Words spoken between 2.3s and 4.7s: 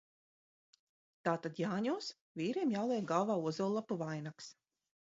vīriem jāliek galvā ozollapu vainags.